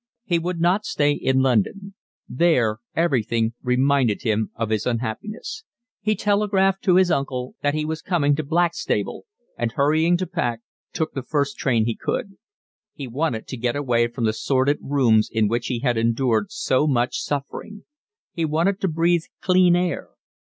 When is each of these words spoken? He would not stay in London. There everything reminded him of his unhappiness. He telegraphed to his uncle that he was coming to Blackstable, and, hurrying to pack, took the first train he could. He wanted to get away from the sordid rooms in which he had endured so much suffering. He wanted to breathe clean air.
He 0.25 0.39
would 0.39 0.59
not 0.59 0.83
stay 0.83 1.11
in 1.11 1.41
London. 1.43 1.93
There 2.27 2.79
everything 2.95 3.53
reminded 3.61 4.23
him 4.23 4.49
of 4.55 4.71
his 4.71 4.87
unhappiness. 4.87 5.63
He 6.01 6.15
telegraphed 6.15 6.81
to 6.85 6.95
his 6.95 7.11
uncle 7.11 7.53
that 7.61 7.75
he 7.75 7.85
was 7.85 8.01
coming 8.01 8.35
to 8.35 8.43
Blackstable, 8.43 9.27
and, 9.59 9.73
hurrying 9.73 10.17
to 10.17 10.25
pack, 10.25 10.61
took 10.91 11.13
the 11.13 11.21
first 11.21 11.55
train 11.59 11.85
he 11.85 11.95
could. 11.95 12.35
He 12.95 13.05
wanted 13.05 13.45
to 13.49 13.57
get 13.57 13.75
away 13.75 14.07
from 14.07 14.23
the 14.23 14.33
sordid 14.33 14.79
rooms 14.81 15.29
in 15.31 15.47
which 15.47 15.67
he 15.67 15.81
had 15.81 15.97
endured 15.99 16.49
so 16.49 16.87
much 16.87 17.19
suffering. 17.19 17.83
He 18.33 18.43
wanted 18.43 18.81
to 18.81 18.87
breathe 18.87 19.25
clean 19.39 19.75
air. 19.75 20.09